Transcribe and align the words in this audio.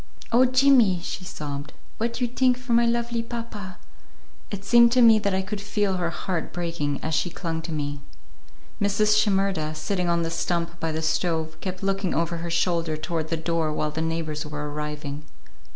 "Oh, 0.31 0.45
Jimmy," 0.45 0.99
she 1.03 1.25
sobbed, 1.25 1.73
"what 1.99 2.19
you 2.21 2.27
tink 2.27 2.57
for 2.57 2.73
my 2.73 2.87
lovely 2.87 3.21
papa!" 3.21 3.77
It 4.49 4.65
seemed 4.65 4.91
to 4.93 5.01
me 5.03 5.19
that 5.19 5.35
I 5.35 5.43
could 5.43 5.61
feel 5.61 5.97
her 5.97 6.09
heart 6.09 6.51
breaking 6.51 6.99
as 7.03 7.13
she 7.13 7.29
clung 7.29 7.61
to 7.61 7.71
me. 7.71 8.01
Mrs. 8.81 9.15
Shimerda, 9.21 9.75
sitting 9.75 10.09
on 10.09 10.23
the 10.23 10.31
stump 10.31 10.79
by 10.79 10.91
the 10.91 11.03
stove, 11.03 11.55
kept 11.61 11.83
looking 11.83 12.15
over 12.15 12.37
her 12.37 12.49
shoulder 12.49 12.97
toward 12.97 13.27
the 13.27 13.37
door 13.37 13.71
while 13.71 13.91
the 13.91 14.01
neighbors 14.01 14.43
were 14.43 14.71
arriving. 14.71 15.23